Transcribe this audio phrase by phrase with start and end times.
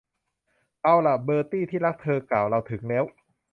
[0.83, 3.03] เอาล่ะ เบอร์ตี้ ที่รัก เธอกล่าว เราถึงแล้ว